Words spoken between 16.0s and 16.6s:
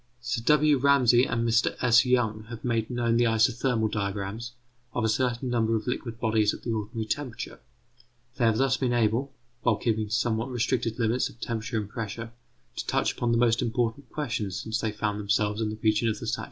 of the saturation curve and of the critical point.